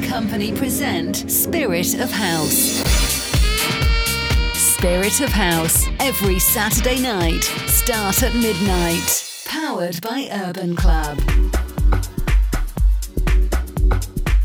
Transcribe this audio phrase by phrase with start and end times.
[0.00, 2.82] Company present Spirit of House.
[4.54, 9.44] Spirit of House, every Saturday night, start at midnight.
[9.46, 11.18] Powered by Urban Club.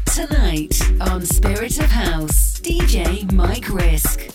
[0.06, 4.33] Tonight on Spirit of House, DJ Mike Risk.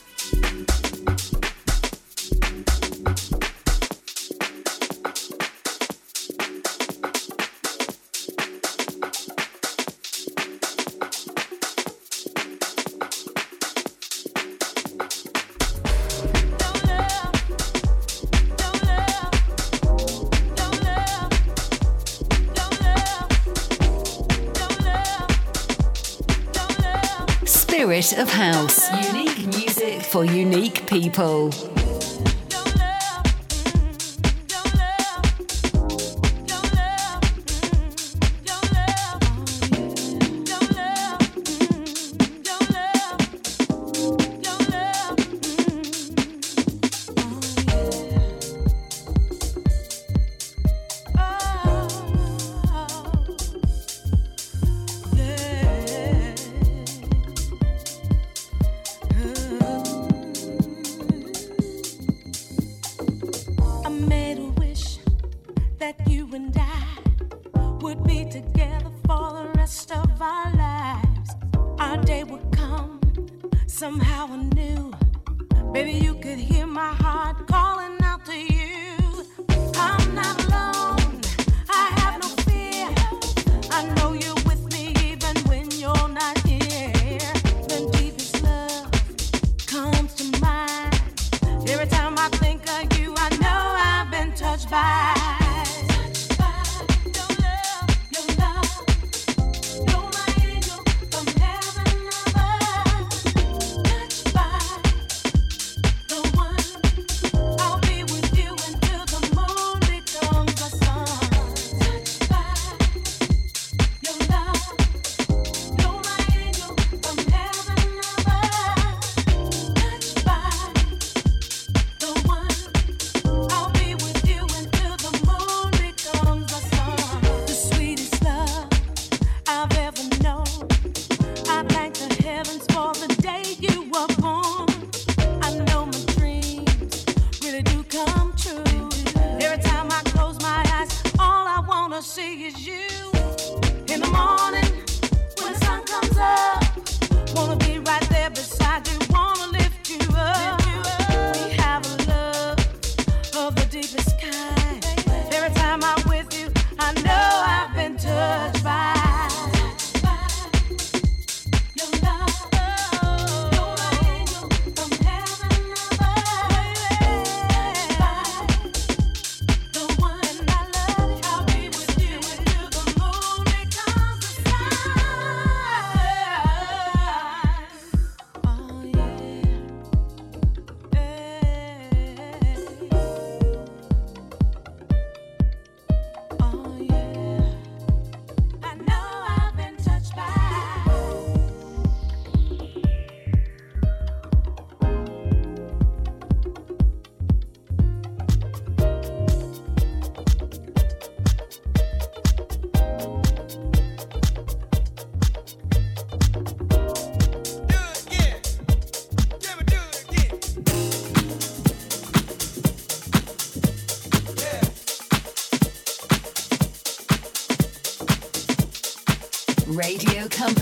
[30.51, 31.78] Unique people.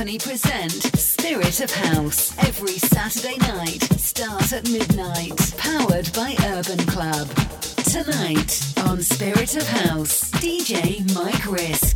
[0.06, 7.27] Company present Spirit of House every Saturday night, start at midnight, powered by Urban Club.
[7.91, 11.96] Tonight on Spirit of House, DJ Mike Risk.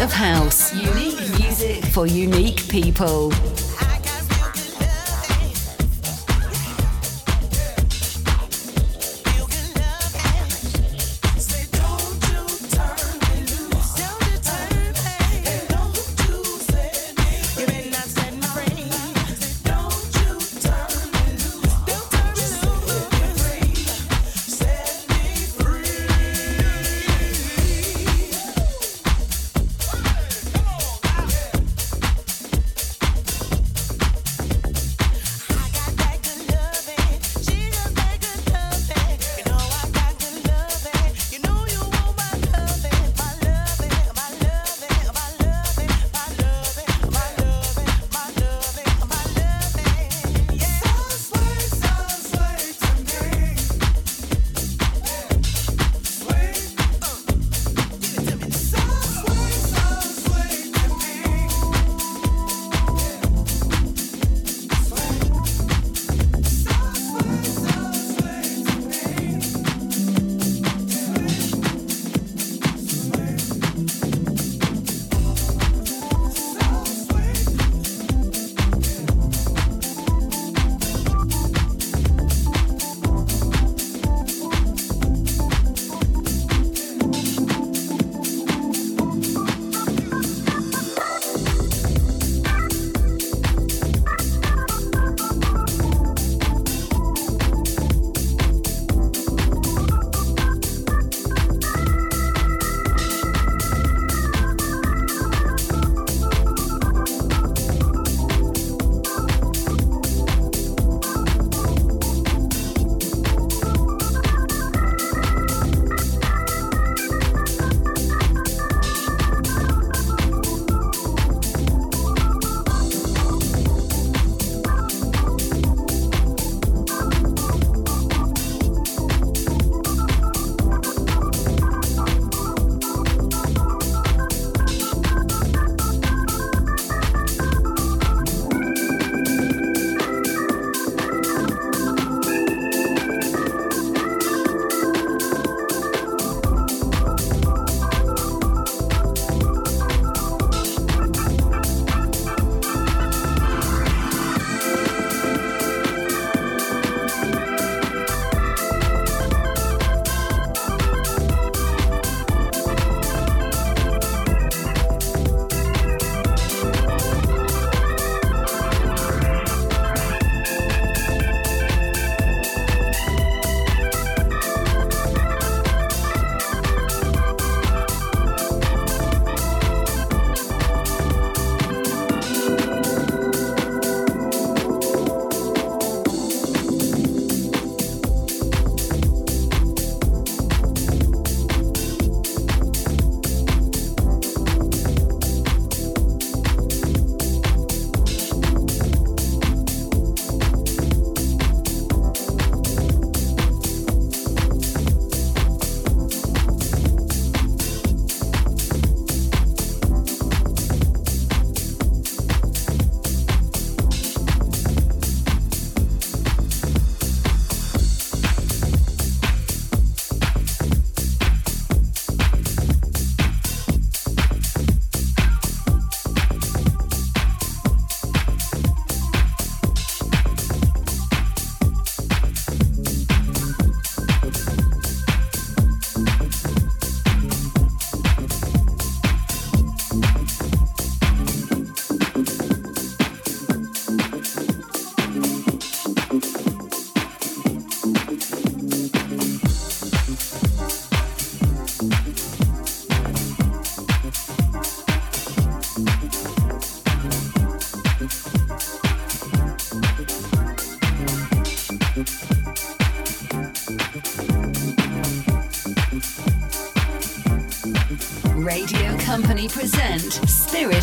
[0.00, 0.74] Of House.
[0.74, 3.30] Unique music for unique people.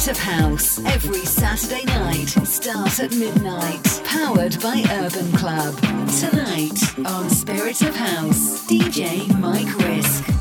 [0.07, 2.29] Of House every Saturday night.
[2.45, 3.83] Start at midnight.
[4.05, 5.75] Powered by Urban Club.
[6.19, 10.36] Tonight on Spirit of House, DJ Mike Risk.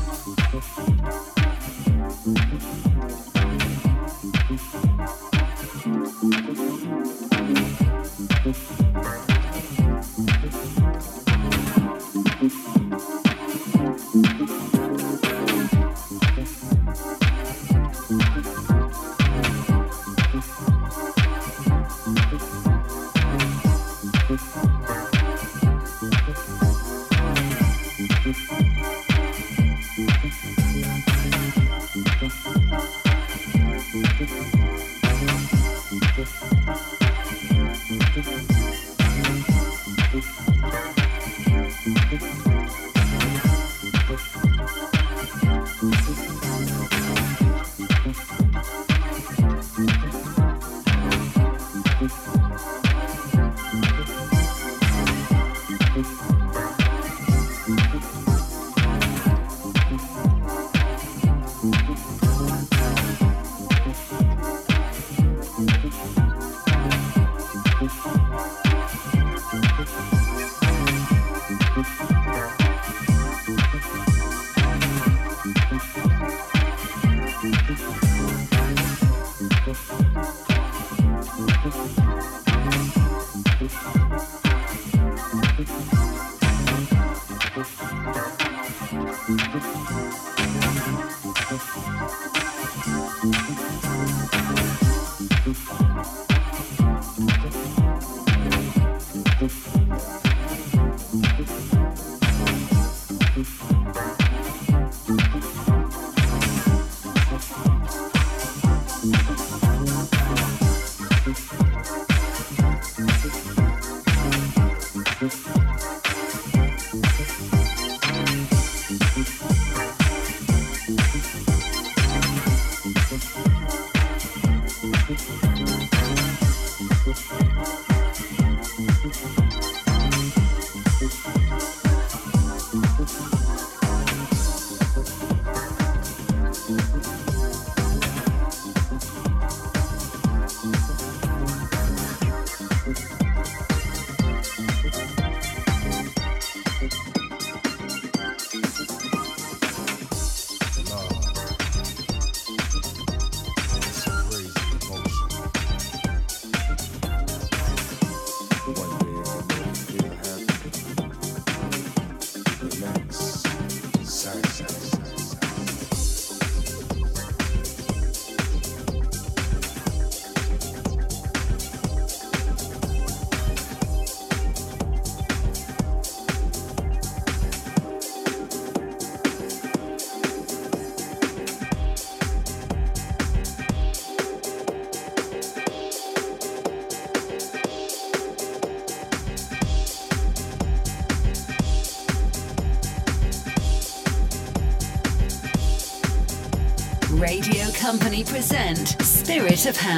[199.67, 199.96] Of House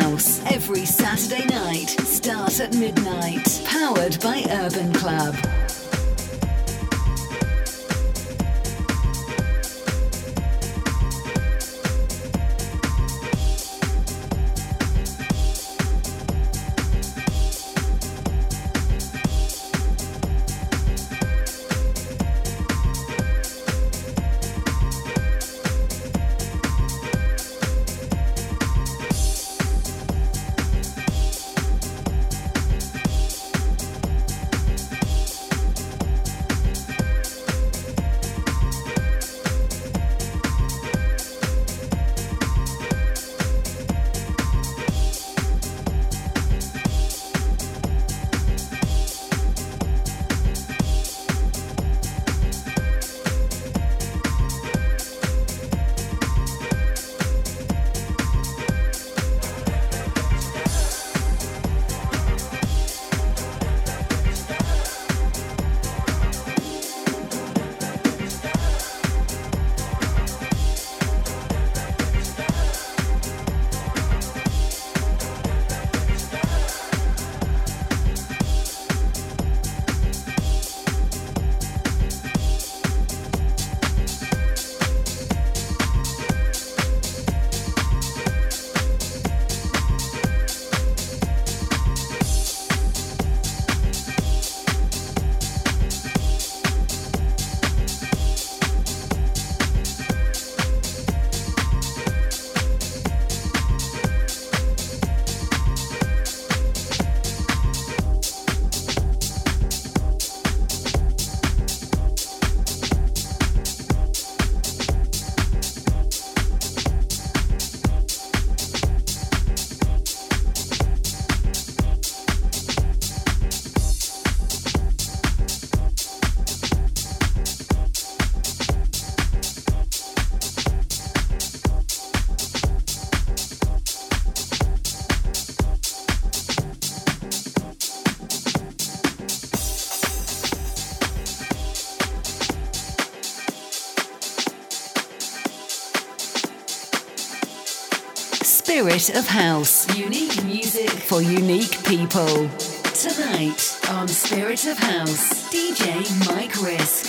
[149.15, 149.87] Of House.
[149.97, 152.49] Unique music for unique people.
[152.93, 157.08] Tonight on Spirit of House, DJ Mike Risk.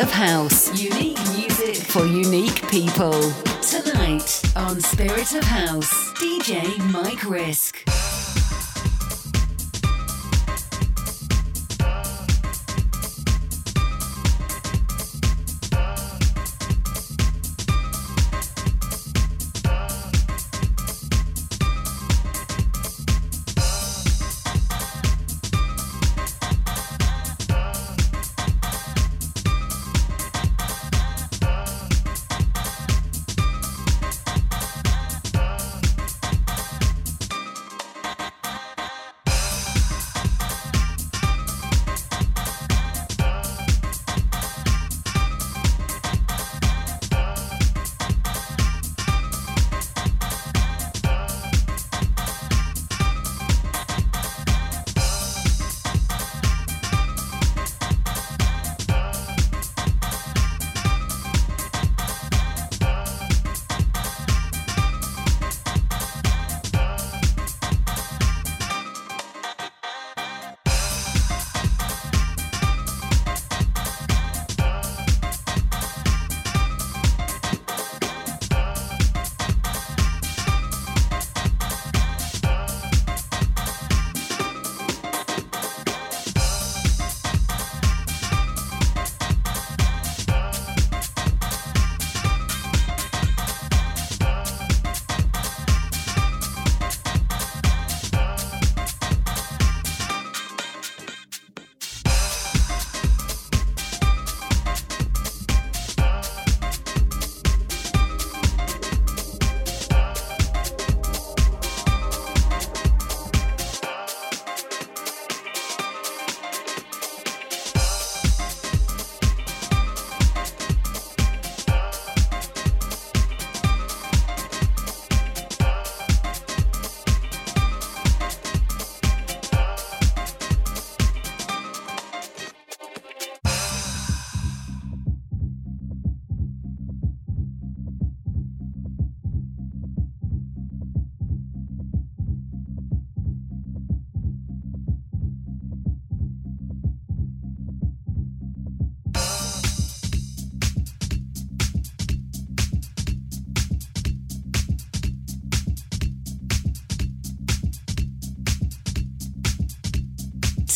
[0.00, 0.80] Of House.
[0.80, 3.12] Unique music for unique people.
[3.60, 7.69] Tonight on Spirit of House, DJ Mike Risk.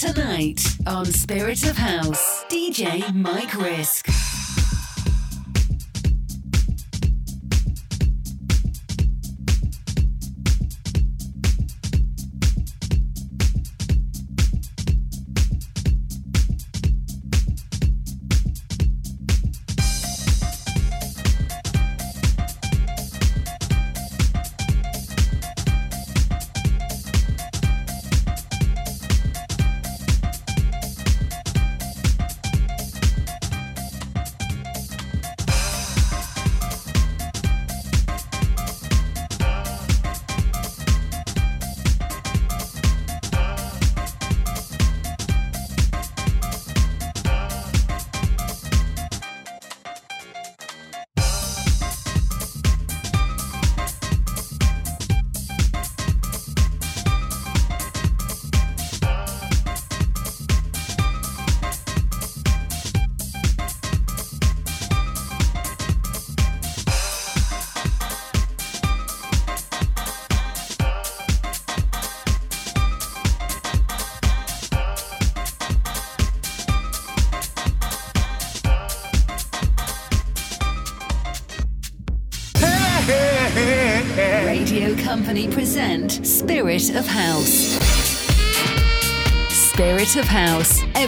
[0.05, 4.13] Tonight on Spirit of House, DJ Mike Risk.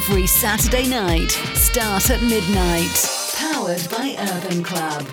[0.08, 2.88] Every Saturday night, start at midnight.
[3.34, 5.04] Powered by Urban Club.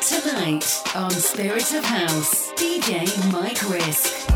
[0.00, 4.33] Tonight on Spirit of House, DJ Mike Risk.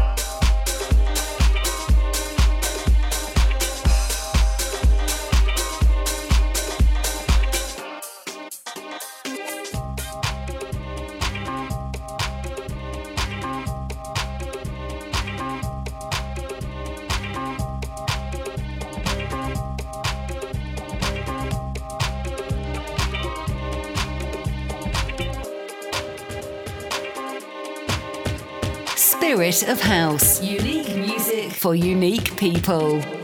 [29.62, 30.42] Of House.
[30.42, 33.17] Unique music for unique people.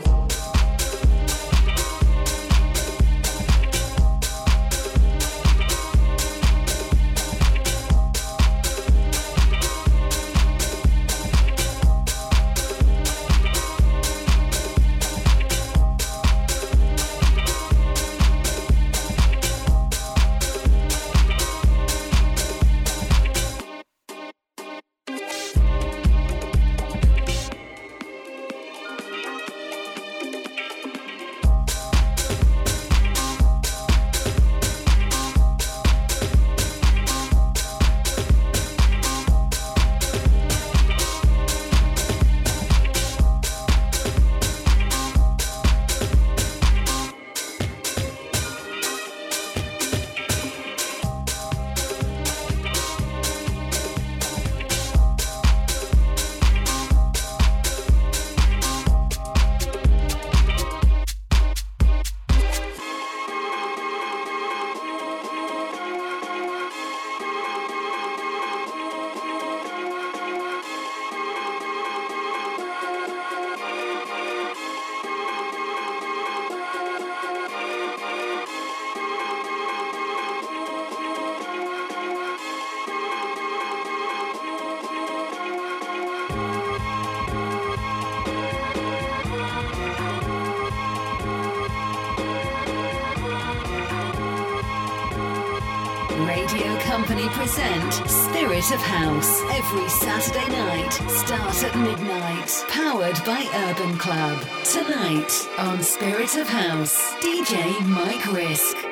[97.35, 102.65] Present Spirit of House every Saturday night, start at midnight.
[102.69, 104.39] Powered by Urban Club.
[104.63, 108.84] Tonight on Spirit of House, DJ Mike Risk.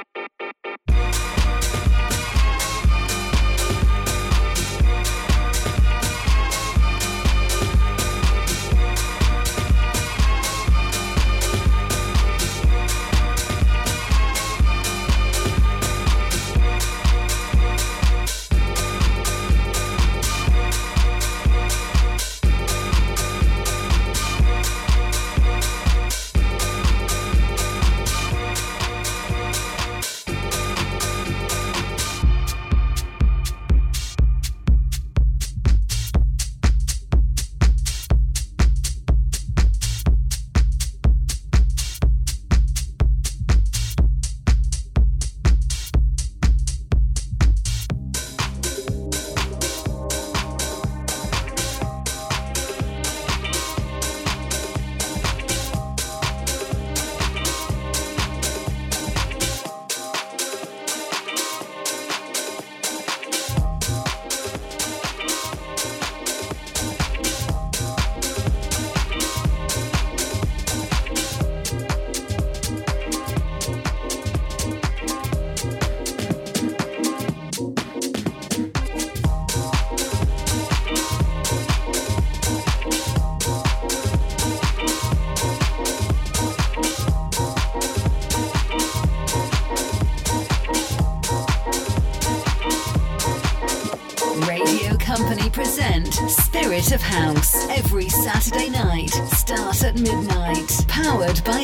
[96.93, 100.85] Of House every Saturday night, start at midnight.
[100.87, 101.61] Powered by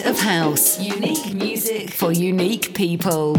[0.00, 0.80] of House.
[0.80, 3.36] Unique music for unique people.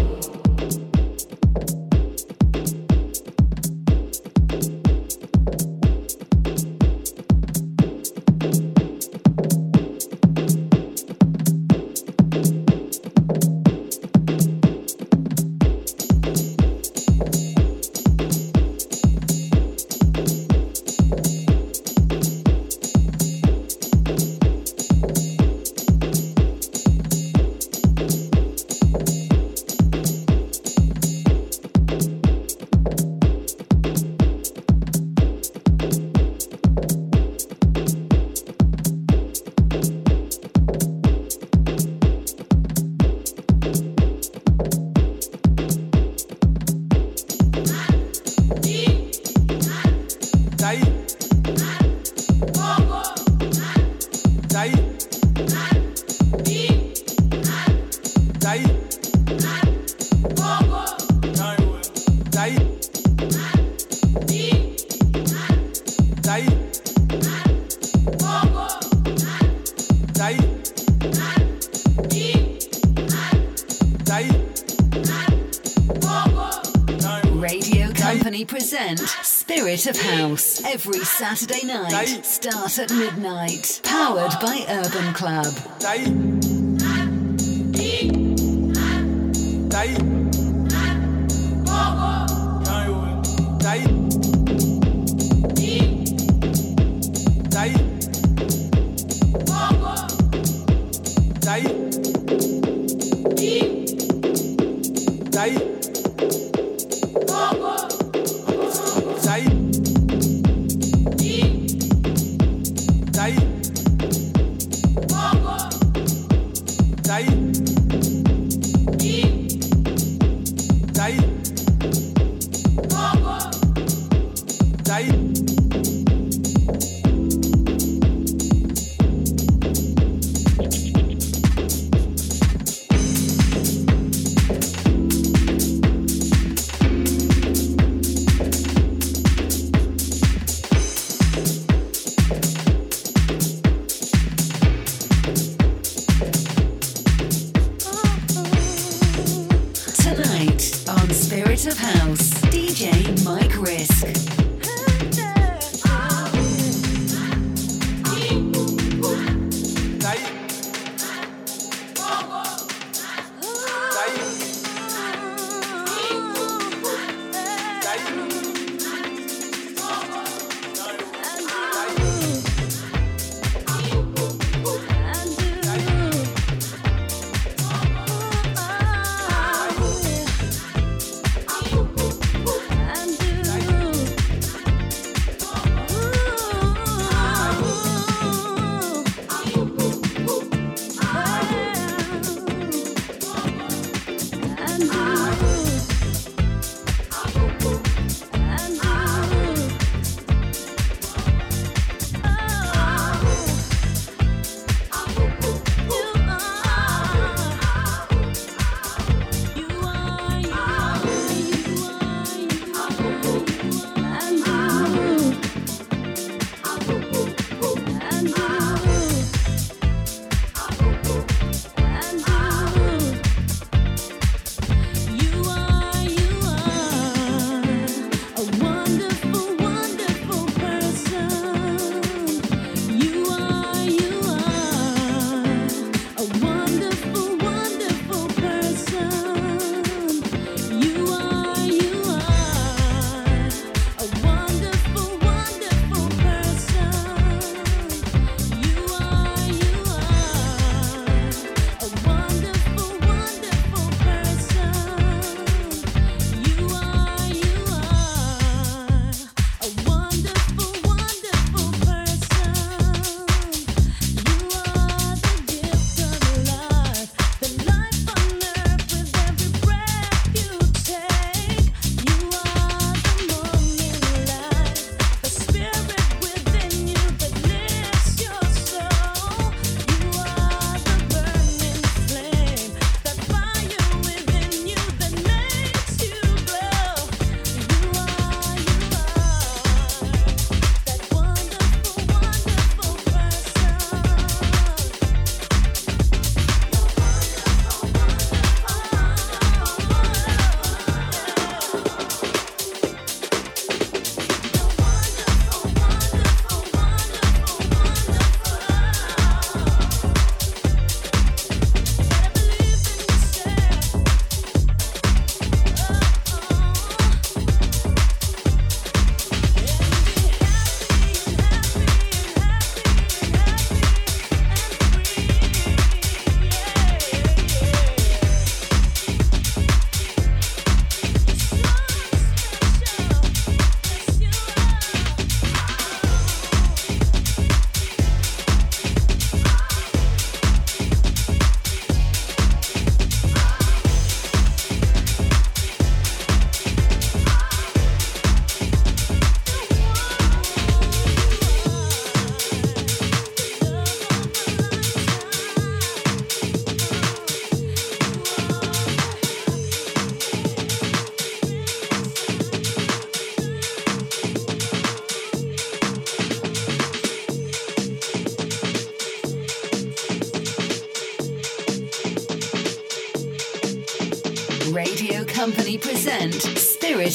[82.67, 83.79] At midnight.
[83.83, 85.53] Powered by Urban Club.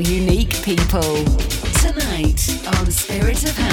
[0.00, 1.24] Unique people.
[1.80, 3.67] Tonight on Spirit of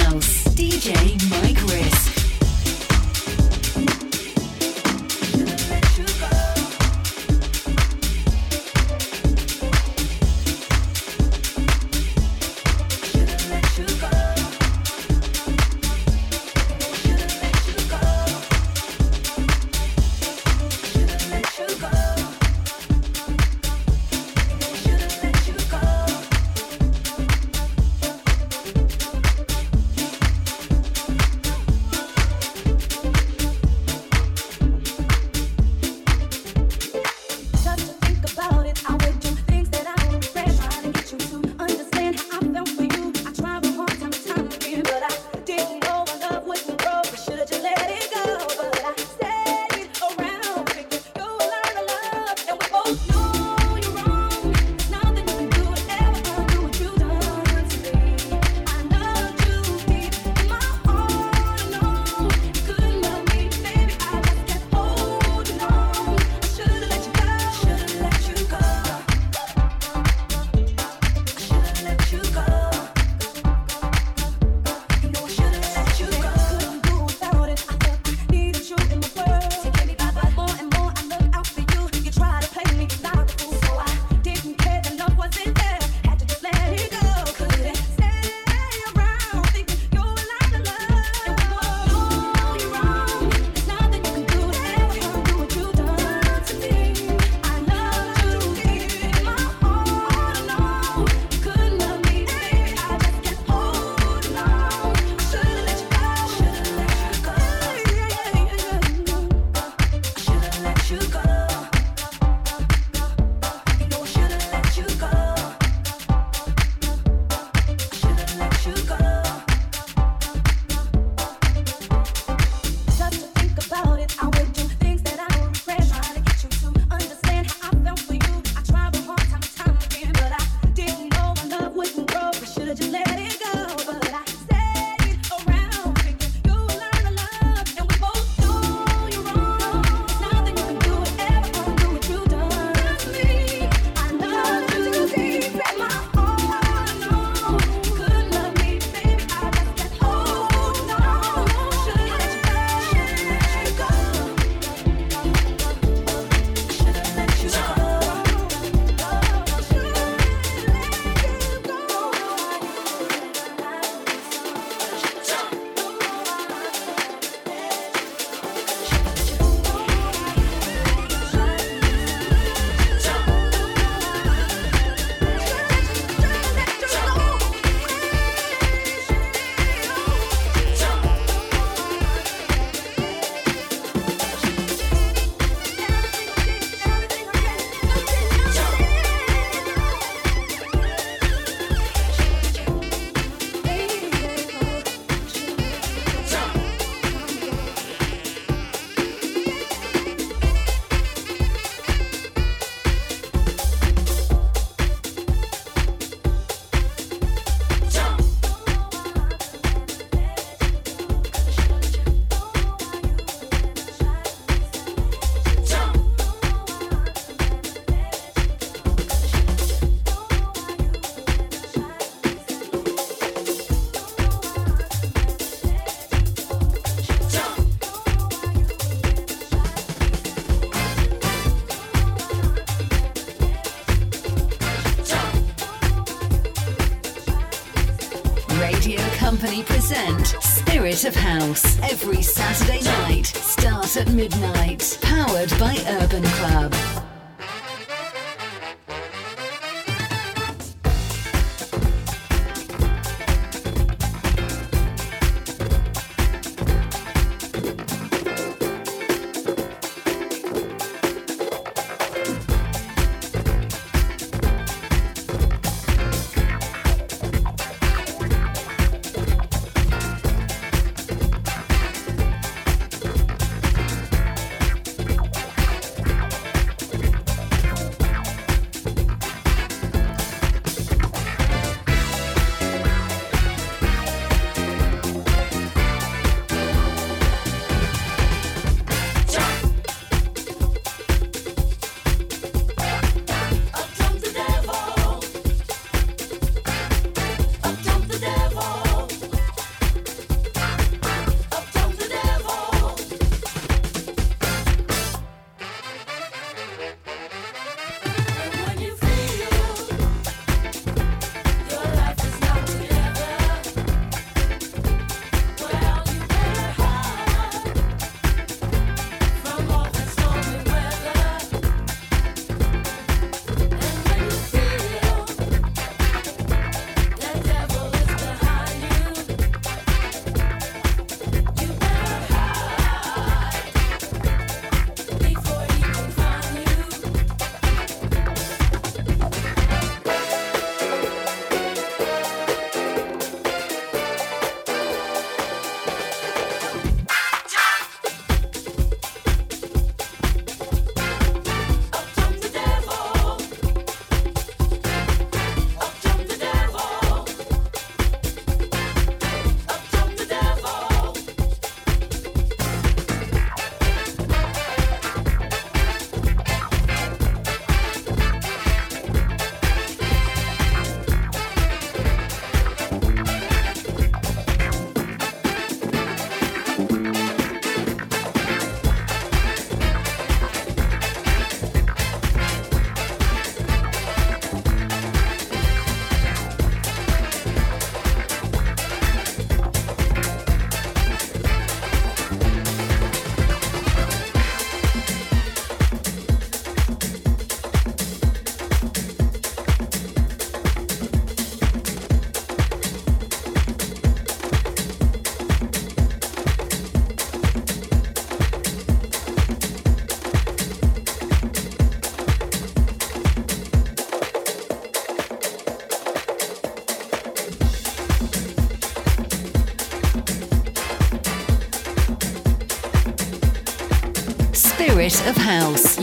[425.25, 425.94] of House.